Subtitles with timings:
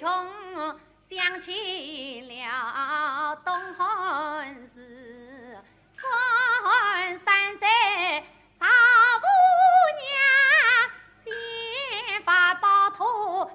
[0.00, 0.08] 中
[1.10, 5.58] 想起了东汉时，
[5.92, 7.66] 川三载
[8.58, 8.66] 赵
[9.20, 9.26] 姑
[10.00, 10.08] 娘
[11.18, 11.30] 剪
[12.24, 13.04] 发包土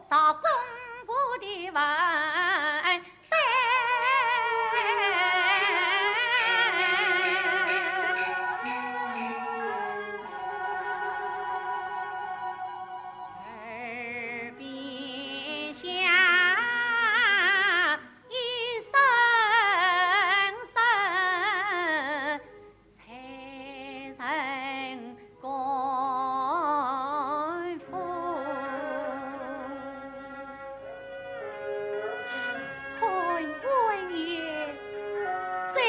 [0.08, 0.44] 造工
[1.08, 2.35] 部的文。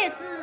[0.07, 0.36] 开始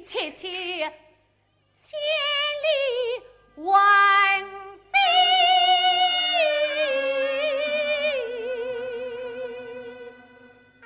[0.00, 0.48] 切切，
[1.82, 1.98] 千
[2.64, 3.22] 里
[3.56, 4.98] 万飞。
[10.82, 10.84] 哎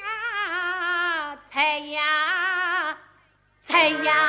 [0.00, 2.98] 呀，才呀，
[3.90, 4.25] 呀！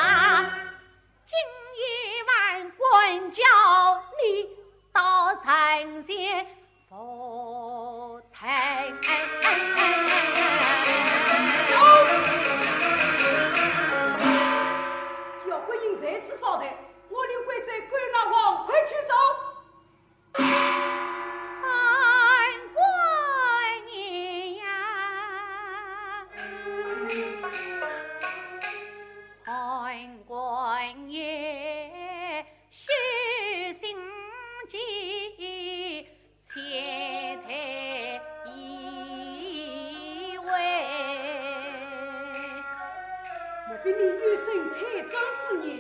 [44.19, 45.11] 安生太长
[45.47, 45.79] 之年。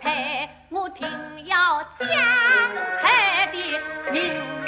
[0.00, 1.06] 菜我听
[1.46, 2.08] 要江
[3.00, 4.65] 菜的名。